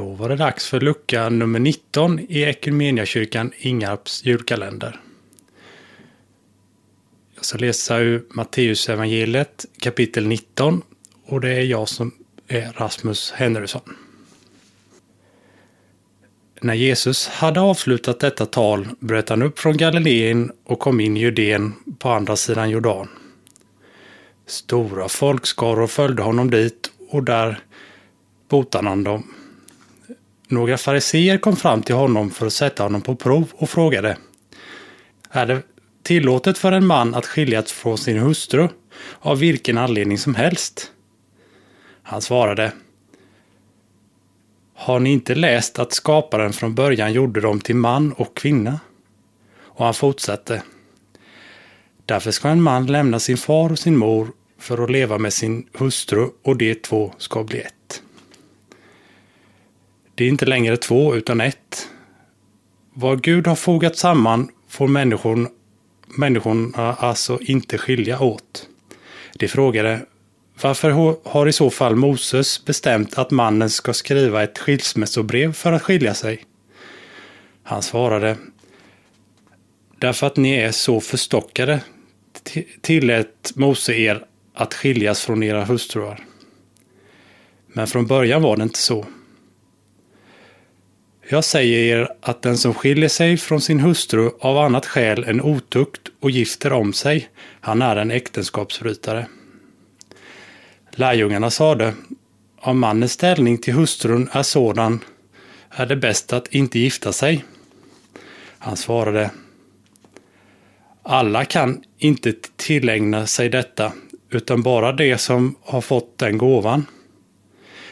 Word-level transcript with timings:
Då 0.00 0.06
var 0.06 0.28
det 0.28 0.36
dags 0.36 0.66
för 0.66 0.80
lucka 0.80 1.28
nummer 1.28 1.58
19 1.58 2.18
i 2.18 2.42
Equmeniakyrkan 2.42 3.52
Ingarps 3.58 4.24
julkalender. 4.24 5.00
Jag 7.34 7.44
ska 7.44 7.58
läsa 7.58 7.98
ur 7.98 8.24
Matteusevangeliet 8.30 9.66
kapitel 9.80 10.26
19 10.26 10.82
och 11.26 11.40
det 11.40 11.52
är 11.52 11.60
jag 11.60 11.88
som 11.88 12.14
är 12.48 12.72
Rasmus 12.72 13.32
Henrysson. 13.36 13.96
När 16.60 16.74
Jesus 16.74 17.28
hade 17.28 17.60
avslutat 17.60 18.20
detta 18.20 18.46
tal 18.46 18.88
bröt 19.00 19.28
han 19.28 19.42
upp 19.42 19.58
från 19.58 19.76
Galileen 19.76 20.52
och 20.64 20.78
kom 20.78 21.00
in 21.00 21.16
i 21.16 21.20
Judeen 21.20 21.74
på 21.98 22.10
andra 22.10 22.36
sidan 22.36 22.70
Jordan. 22.70 23.08
Stora 24.46 25.08
folkskaror 25.08 25.86
följde 25.86 26.22
honom 26.22 26.50
dit 26.50 26.90
och 27.08 27.22
där 27.24 27.58
botade 28.48 28.88
han 28.88 29.04
dem. 29.04 29.34
Några 30.50 30.78
fariseer 30.78 31.38
kom 31.38 31.56
fram 31.56 31.82
till 31.82 31.94
honom 31.94 32.30
för 32.30 32.46
att 32.46 32.52
sätta 32.52 32.82
honom 32.82 33.02
på 33.02 33.16
prov 33.16 33.52
och 33.54 33.70
frågade 33.70 34.16
Är 35.30 35.46
det 35.46 35.62
tillåtet 36.02 36.58
för 36.58 36.72
en 36.72 36.86
man 36.86 37.14
att 37.14 37.26
skiljas 37.26 37.72
från 37.72 37.98
sin 37.98 38.18
hustru 38.18 38.68
av 39.18 39.38
vilken 39.38 39.78
anledning 39.78 40.18
som 40.18 40.34
helst? 40.34 40.92
Han 42.02 42.22
svarade 42.22 42.72
Har 44.74 45.00
ni 45.00 45.12
inte 45.12 45.34
läst 45.34 45.78
att 45.78 45.92
skaparen 45.92 46.52
från 46.52 46.74
början 46.74 47.12
gjorde 47.12 47.40
dem 47.40 47.60
till 47.60 47.76
man 47.76 48.12
och 48.12 48.36
kvinna? 48.36 48.80
Och 49.58 49.84
han 49.84 49.94
fortsatte 49.94 50.62
Därför 52.06 52.30
ska 52.30 52.48
en 52.48 52.62
man 52.62 52.86
lämna 52.86 53.18
sin 53.18 53.36
far 53.36 53.72
och 53.72 53.78
sin 53.78 53.96
mor 53.96 54.28
för 54.58 54.84
att 54.84 54.90
leva 54.90 55.18
med 55.18 55.32
sin 55.32 55.66
hustru 55.78 56.28
och 56.42 56.56
de 56.56 56.74
två 56.74 57.14
ska 57.18 57.44
bli 57.44 57.60
ett. 57.60 58.02
Det 60.20 60.24
är 60.24 60.28
inte 60.28 60.46
längre 60.46 60.76
två 60.76 61.14
utan 61.14 61.40
ett. 61.40 61.88
Vad 62.94 63.22
Gud 63.22 63.46
har 63.46 63.54
fogat 63.56 63.96
samman 63.96 64.48
får 64.68 64.88
människorna, 64.88 65.48
människorna 66.18 66.94
alltså 66.94 67.38
inte 67.40 67.78
skilja 67.78 68.20
åt. 68.20 68.68
De 69.34 69.48
frågade 69.48 70.00
varför 70.62 70.90
har 71.28 71.46
i 71.46 71.52
så 71.52 71.70
fall 71.70 71.96
Moses 71.96 72.64
bestämt 72.64 73.18
att 73.18 73.30
mannen 73.30 73.70
ska 73.70 73.92
skriva 73.92 74.42
ett 74.42 74.58
skilsmässobrev 74.58 75.52
för 75.52 75.72
att 75.72 75.82
skilja 75.82 76.14
sig? 76.14 76.44
Han 77.62 77.82
svarade 77.82 78.36
Därför 79.98 80.26
att 80.26 80.36
ni 80.36 80.54
är 80.54 80.72
så 80.72 81.00
förstockade 81.00 81.80
tillät 82.80 83.52
Mose 83.54 83.94
er 83.94 84.26
att 84.54 84.74
skiljas 84.74 85.24
från 85.24 85.42
era 85.42 85.64
hustruar. 85.64 86.24
Men 87.66 87.86
från 87.86 88.06
början 88.06 88.42
var 88.42 88.56
det 88.56 88.62
inte 88.62 88.78
så. 88.78 89.06
Jag 91.32 91.44
säger 91.44 91.78
er 91.78 92.08
att 92.20 92.42
den 92.42 92.58
som 92.58 92.74
skiljer 92.74 93.08
sig 93.08 93.36
från 93.36 93.60
sin 93.60 93.80
hustru 93.80 94.30
av 94.40 94.58
annat 94.58 94.86
skäl 94.86 95.24
än 95.24 95.40
otukt 95.40 96.00
och 96.20 96.30
gifter 96.30 96.72
om 96.72 96.92
sig, 96.92 97.28
han 97.60 97.82
är 97.82 97.96
en 97.96 98.10
äktenskapsbrytare. 98.10 99.26
Lärjungarna 100.90 101.50
sade, 101.50 101.94
om 102.56 102.78
mannens 102.78 103.12
ställning 103.12 103.58
till 103.58 103.74
hustrun 103.74 104.28
är 104.32 104.42
sådan 104.42 105.04
är 105.70 105.86
det 105.86 105.96
bäst 105.96 106.32
att 106.32 106.54
inte 106.54 106.78
gifta 106.78 107.12
sig. 107.12 107.44
Han 108.58 108.76
svarade, 108.76 109.30
alla 111.02 111.44
kan 111.44 111.82
inte 111.98 112.34
tillägna 112.56 113.26
sig 113.26 113.48
detta, 113.48 113.92
utan 114.30 114.62
bara 114.62 114.92
de 114.92 115.18
som 115.18 115.54
har 115.62 115.80
fått 115.80 116.18
den 116.18 116.38
gåvan. 116.38 116.86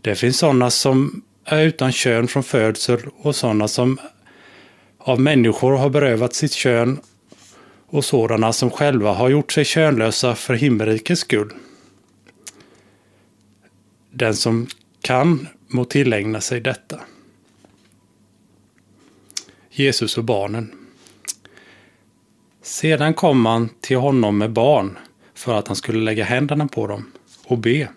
Det 0.00 0.14
finns 0.14 0.38
sådana 0.38 0.70
som 0.70 1.22
är 1.44 1.64
utan 1.64 1.92
kön 1.92 2.28
från 2.28 2.42
födsel 2.42 3.00
och 3.16 3.36
sådana 3.36 3.68
som 3.68 3.98
av 4.98 5.20
människor 5.20 5.72
har 5.76 5.90
berövat 5.90 6.34
sitt 6.34 6.52
kön 6.52 7.00
och 7.86 8.04
sådana 8.04 8.52
som 8.52 8.70
själva 8.70 9.12
har 9.12 9.28
gjort 9.28 9.52
sig 9.52 9.64
könlösa 9.64 10.34
för 10.34 10.54
himmelrikets 10.54 11.20
skull. 11.20 11.52
Den 14.10 14.34
som 14.36 14.66
kan 15.00 15.48
må 15.68 15.84
tillägna 15.84 16.40
sig 16.40 16.60
detta. 16.60 17.00
Jesus 19.70 20.18
och 20.18 20.24
barnen. 20.24 20.72
Sedan 22.62 23.14
kom 23.14 23.40
man 23.40 23.68
till 23.80 23.96
honom 23.96 24.38
med 24.38 24.52
barn 24.52 24.98
för 25.34 25.54
att 25.54 25.66
han 25.66 25.76
skulle 25.76 26.00
lägga 26.00 26.24
händerna 26.24 26.68
på 26.68 26.86
dem 26.86 27.12
och 27.44 27.58
be. 27.58 27.88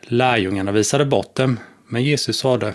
Lärjungarna 0.00 0.72
visade 0.72 1.04
bort 1.04 1.34
dem, 1.34 1.58
men 1.94 2.04
Jesus 2.04 2.38
sade 2.38 2.74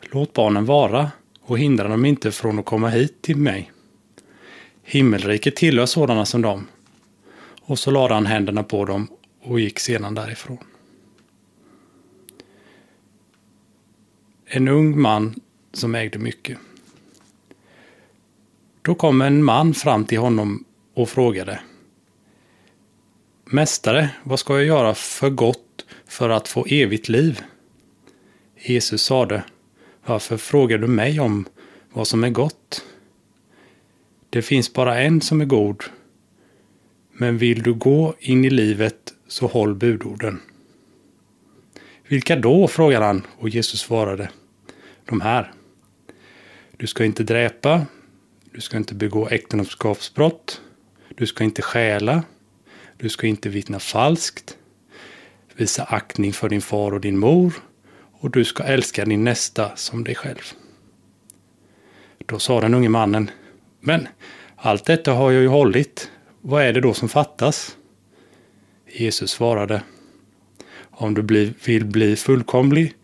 Låt 0.00 0.32
barnen 0.32 0.64
vara 0.64 1.10
och 1.40 1.58
hindra 1.58 1.88
dem 1.88 2.04
inte 2.04 2.32
från 2.32 2.58
att 2.58 2.64
komma 2.64 2.88
hit 2.88 3.22
till 3.22 3.36
mig. 3.36 3.72
Himmelriket 4.82 5.56
tillhör 5.56 5.86
sådana 5.86 6.24
som 6.24 6.42
dem. 6.42 6.66
Och 7.60 7.78
så 7.78 7.90
lade 7.90 8.14
han 8.14 8.26
händerna 8.26 8.62
på 8.62 8.84
dem 8.84 9.08
och 9.42 9.60
gick 9.60 9.78
sedan 9.78 10.14
därifrån. 10.14 10.58
En 14.44 14.68
ung 14.68 15.00
man 15.00 15.34
som 15.72 15.94
ägde 15.94 16.18
mycket. 16.18 16.58
Då 18.82 18.94
kom 18.94 19.20
en 19.20 19.44
man 19.44 19.74
fram 19.74 20.04
till 20.04 20.18
honom 20.18 20.64
och 20.94 21.08
frågade 21.08 21.60
Mästare, 23.44 24.10
vad 24.24 24.38
ska 24.38 24.54
jag 24.54 24.64
göra 24.64 24.94
för 24.94 25.30
gott 25.30 25.86
för 26.06 26.30
att 26.30 26.48
få 26.48 26.66
evigt 26.68 27.08
liv? 27.08 27.42
Jesus 28.58 29.02
sade, 29.02 29.42
varför 30.06 30.36
frågar 30.36 30.78
du 30.78 30.86
mig 30.86 31.20
om 31.20 31.46
vad 31.92 32.08
som 32.08 32.24
är 32.24 32.30
gott? 32.30 32.84
Det 34.30 34.42
finns 34.42 34.72
bara 34.72 35.00
en 35.00 35.20
som 35.20 35.40
är 35.40 35.44
god. 35.44 35.84
Men 37.12 37.38
vill 37.38 37.62
du 37.62 37.74
gå 37.74 38.14
in 38.18 38.44
i 38.44 38.50
livet 38.50 39.14
så 39.28 39.46
håll 39.46 39.74
budorden. 39.74 40.40
Vilka 42.08 42.36
då? 42.36 42.68
frågade 42.68 43.04
han 43.04 43.26
och 43.38 43.48
Jesus 43.48 43.80
svarade. 43.80 44.30
De 45.04 45.20
här. 45.20 45.52
Du 46.76 46.86
ska 46.86 47.04
inte 47.04 47.22
dräpa. 47.22 47.86
Du 48.52 48.60
ska 48.60 48.76
inte 48.76 48.94
begå 48.94 49.28
äktenskapsbrott. 49.28 50.60
Du 51.14 51.26
ska 51.26 51.44
inte 51.44 51.62
stjäla. 51.62 52.22
Du 52.96 53.08
ska 53.08 53.26
inte 53.26 53.48
vittna 53.48 53.78
falskt. 53.78 54.56
Visa 55.54 55.84
aktning 55.84 56.32
för 56.32 56.48
din 56.48 56.62
far 56.62 56.92
och 56.92 57.00
din 57.00 57.18
mor. 57.18 57.52
Och 58.26 58.32
du 58.32 58.44
ska 58.44 58.62
älska 58.62 59.04
din 59.04 59.24
nästa 59.24 59.76
som 59.76 60.04
dig 60.04 60.14
själv. 60.14 60.52
Då 62.18 62.38
sa 62.38 62.60
den 62.60 62.74
unge 62.74 62.88
mannen. 62.88 63.30
Men 63.80 64.08
allt 64.56 64.84
detta 64.84 65.12
har 65.12 65.30
jag 65.30 65.42
ju 65.42 65.48
hållit. 65.48 66.10
Vad 66.40 66.62
är 66.62 66.72
det 66.72 66.80
då 66.80 66.94
som 66.94 67.08
fattas? 67.08 67.76
Jesus 68.92 69.30
svarade. 69.30 69.82
Om 70.78 71.14
du 71.14 71.52
vill 71.64 71.84
bli 71.84 72.16
fullkomlig 72.16 72.94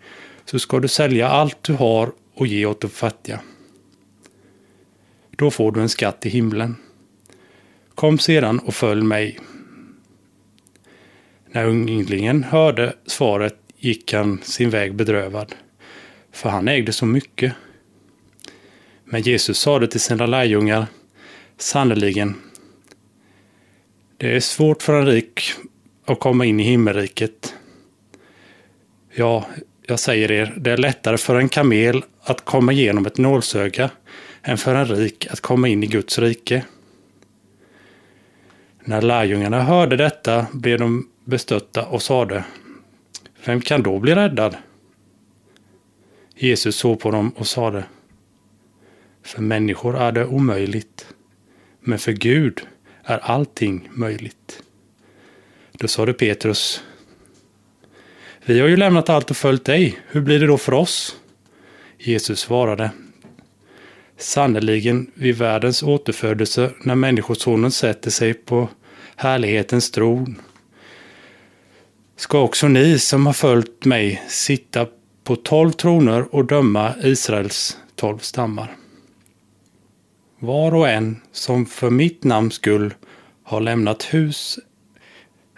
så 0.44 0.58
ska 0.58 0.80
du 0.80 0.88
sälja 0.88 1.28
allt 1.28 1.62
du 1.62 1.72
har 1.72 2.12
och 2.34 2.46
ge 2.46 2.66
åt 2.66 2.80
de 2.80 2.88
fattiga. 2.88 3.40
Då 5.30 5.50
får 5.50 5.72
du 5.72 5.80
en 5.80 5.88
skatt 5.88 6.26
i 6.26 6.28
himlen. 6.28 6.76
Kom 7.94 8.18
sedan 8.18 8.58
och 8.58 8.74
följ 8.74 9.02
mig. 9.02 9.38
När 11.46 11.66
unglingen 11.66 12.44
hörde 12.44 12.96
svaret 13.06 13.61
gick 13.82 14.12
han 14.12 14.40
sin 14.42 14.70
väg 14.70 14.94
bedrövad, 14.94 15.54
för 16.32 16.48
han 16.48 16.68
ägde 16.68 16.92
så 16.92 17.06
mycket. 17.06 17.52
Men 19.04 19.22
Jesus 19.22 19.58
sade 19.58 19.86
till 19.86 20.00
sina 20.00 20.26
lärjungar, 20.26 20.86
sannerligen, 21.58 22.34
det 24.16 24.36
är 24.36 24.40
svårt 24.40 24.82
för 24.82 25.00
en 25.00 25.06
rik 25.06 25.40
att 26.04 26.20
komma 26.20 26.44
in 26.44 26.60
i 26.60 26.62
himmelriket. 26.62 27.54
Ja, 29.14 29.46
jag 29.86 30.00
säger 30.00 30.32
er, 30.32 30.54
det 30.56 30.70
är 30.70 30.76
lättare 30.76 31.16
för 31.16 31.36
en 31.36 31.48
kamel 31.48 32.04
att 32.20 32.44
komma 32.44 32.72
igenom 32.72 33.06
ett 33.06 33.18
nålsöga 33.18 33.90
än 34.42 34.58
för 34.58 34.74
en 34.74 34.86
rik 34.86 35.26
att 35.30 35.40
komma 35.40 35.68
in 35.68 35.82
i 35.82 35.86
Guds 35.86 36.18
rike. 36.18 36.64
När 38.84 39.02
lärjungarna 39.02 39.62
hörde 39.62 39.96
detta 39.96 40.46
blev 40.52 40.78
de 40.78 41.08
bestötta 41.24 41.86
och 41.86 42.02
sade 42.02 42.44
vem 43.44 43.60
kan 43.60 43.82
då 43.82 43.98
bli 43.98 44.14
räddad? 44.14 44.56
Jesus 46.34 46.76
såg 46.76 47.00
på 47.00 47.10
dem 47.10 47.32
och 47.36 47.46
sade 47.46 47.84
För 49.22 49.42
människor 49.42 49.96
är 49.96 50.12
det 50.12 50.26
omöjligt, 50.26 51.06
men 51.80 51.98
för 51.98 52.12
Gud 52.12 52.60
är 53.04 53.18
allting 53.18 53.88
möjligt. 53.92 54.62
Då 55.72 55.88
sade 55.88 56.12
Petrus 56.12 56.82
Vi 58.44 58.60
har 58.60 58.68
ju 58.68 58.76
lämnat 58.76 59.08
allt 59.08 59.30
och 59.30 59.36
följt 59.36 59.64
dig. 59.64 59.98
Hur 60.06 60.20
blir 60.20 60.40
det 60.40 60.46
då 60.46 60.58
för 60.58 60.74
oss? 60.74 61.16
Jesus 61.98 62.40
svarade 62.40 62.90
Sannerligen 64.16 65.10
vid 65.14 65.38
världens 65.38 65.82
återfödelse 65.82 66.70
när 66.84 66.94
Människosonen 66.94 67.70
sätter 67.70 68.10
sig 68.10 68.34
på 68.34 68.68
härlighetens 69.16 69.90
tron 69.90 70.40
ska 72.22 72.40
också 72.40 72.68
ni 72.68 72.98
som 72.98 73.26
har 73.26 73.32
följt 73.32 73.84
mig 73.84 74.22
sitta 74.28 74.86
på 75.24 75.36
tolv 75.36 75.70
troner 75.72 76.34
och 76.34 76.44
döma 76.44 76.94
Israels 77.02 77.78
tolv 77.94 78.18
stammar. 78.18 78.76
Var 80.38 80.74
och 80.74 80.88
en 80.88 81.20
som 81.32 81.66
för 81.66 81.90
mitt 81.90 82.24
namns 82.24 82.54
skull 82.54 82.94
har 83.42 83.60
lämnat 83.60 84.14
hus 84.14 84.58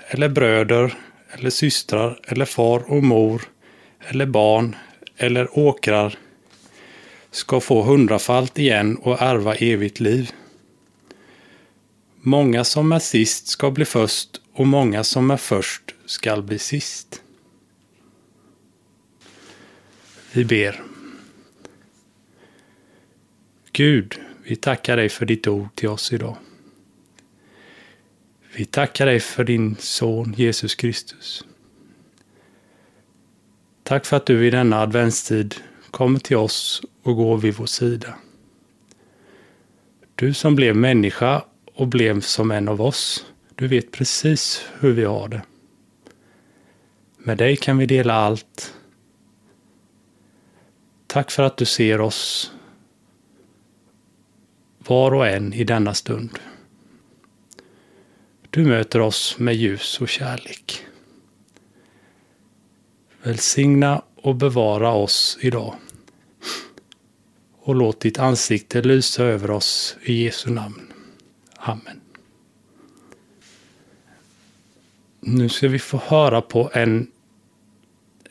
eller 0.08 0.28
bröder 0.28 0.94
eller 1.32 1.50
systrar 1.50 2.20
eller 2.24 2.44
far 2.44 2.92
och 2.92 3.02
mor 3.02 3.42
eller 4.08 4.26
barn 4.26 4.76
eller 5.16 5.58
åkrar 5.58 6.18
ska 7.30 7.60
få 7.60 7.82
hundrafalt 7.82 8.58
igen 8.58 8.96
och 8.96 9.22
ärva 9.22 9.54
evigt 9.54 10.00
liv. 10.00 10.30
Många 12.20 12.64
som 12.64 12.92
är 12.92 12.98
sist 12.98 13.46
ska 13.46 13.70
bli 13.70 13.84
först 13.84 14.40
och 14.54 14.66
många 14.66 15.04
som 15.04 15.30
är 15.30 15.36
först 15.36 15.83
skall 16.06 16.42
bli 16.42 16.58
sist. 16.58 17.22
Vi 20.32 20.44
ber. 20.44 20.82
Gud, 23.72 24.20
vi 24.42 24.56
tackar 24.56 24.96
dig 24.96 25.08
för 25.08 25.26
ditt 25.26 25.46
ord 25.46 25.74
till 25.74 25.88
oss 25.88 26.12
idag. 26.12 26.36
Vi 28.56 28.64
tackar 28.64 29.06
dig 29.06 29.20
för 29.20 29.44
din 29.44 29.76
son 29.78 30.34
Jesus 30.36 30.74
Kristus. 30.74 31.44
Tack 33.82 34.06
för 34.06 34.16
att 34.16 34.26
du 34.26 34.46
i 34.46 34.50
denna 34.50 34.80
adventstid 34.80 35.54
kommer 35.90 36.18
till 36.18 36.36
oss 36.36 36.82
och 37.02 37.16
går 37.16 37.38
vid 37.38 37.54
vår 37.54 37.66
sida. 37.66 38.14
Du 40.14 40.34
som 40.34 40.54
blev 40.54 40.76
människa 40.76 41.44
och 41.74 41.88
blev 41.88 42.20
som 42.20 42.50
en 42.50 42.68
av 42.68 42.82
oss. 42.82 43.26
Du 43.54 43.68
vet 43.68 43.92
precis 43.92 44.64
hur 44.80 44.92
vi 44.92 45.04
har 45.04 45.28
det. 45.28 45.42
Med 47.26 47.38
dig 47.38 47.56
kan 47.56 47.78
vi 47.78 47.86
dela 47.86 48.14
allt. 48.14 48.74
Tack 51.06 51.30
för 51.30 51.42
att 51.42 51.56
du 51.56 51.64
ser 51.64 52.00
oss 52.00 52.52
var 54.78 55.14
och 55.14 55.26
en 55.26 55.52
i 55.52 55.64
denna 55.64 55.94
stund. 55.94 56.38
Du 58.50 58.64
möter 58.64 59.00
oss 59.00 59.38
med 59.38 59.54
ljus 59.54 60.00
och 60.00 60.08
kärlek. 60.08 60.86
Välsigna 63.22 64.02
och 64.16 64.34
bevara 64.34 64.92
oss 64.92 65.38
idag. 65.40 65.74
Och 67.58 67.74
låt 67.74 68.00
ditt 68.00 68.18
ansikte 68.18 68.82
lysa 68.82 69.24
över 69.24 69.50
oss 69.50 69.96
i 70.02 70.24
Jesu 70.24 70.50
namn. 70.50 70.92
Amen. 71.56 72.00
Nu 75.20 75.48
ska 75.48 75.68
vi 75.68 75.78
få 75.78 75.96
höra 75.96 76.42
på 76.42 76.70
en, 76.72 77.10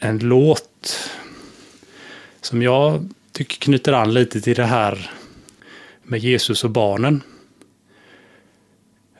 en 0.04 0.20
låt 0.20 1.10
som 2.42 2.62
jag 2.62 3.10
tycker 3.32 3.58
knyter 3.58 3.94
an 3.94 4.14
lite 4.14 4.42
till 4.42 4.56
det 4.56 4.66
här 4.66 5.12
med 6.04 6.20
Jesus 6.20 6.64
och 6.64 6.70
barnen. 6.70 7.24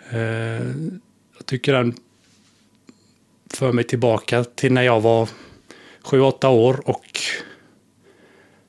Eh, 0.10 0.68
jag 1.38 1.46
tycker 1.46 1.74
den 1.74 1.96
för 3.48 3.72
mig 3.72 3.84
tillbaka 3.84 4.44
till 4.44 4.74
när 4.74 4.82
jag 4.82 5.02
var 5.02 5.30
sju 6.02 6.22
åtta 6.22 6.50
år 6.50 6.90
och 6.90 7.20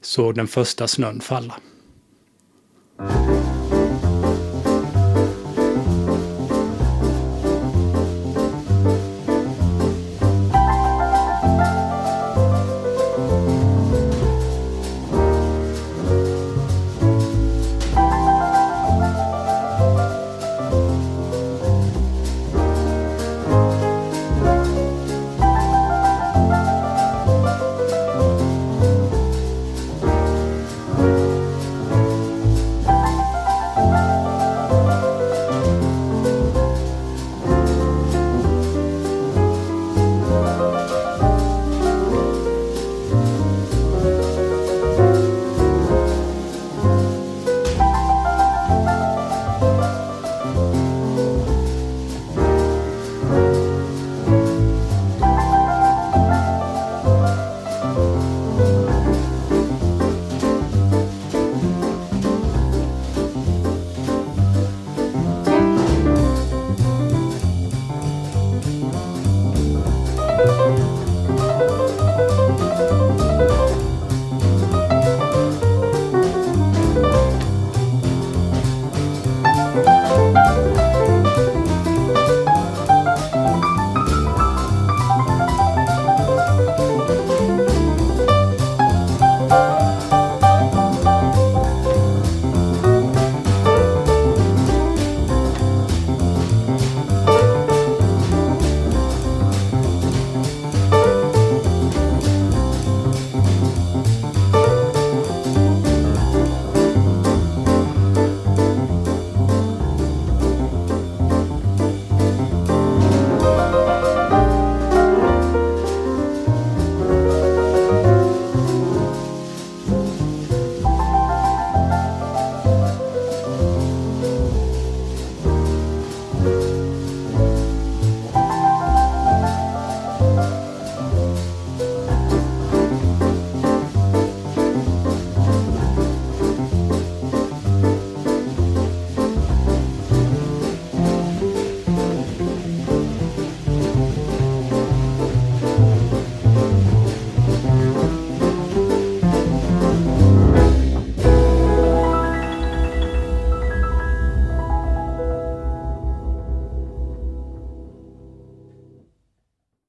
såg 0.01 0.35
den 0.35 0.49
första 0.49 0.89
snön 0.89 1.21
falla. 1.21 1.55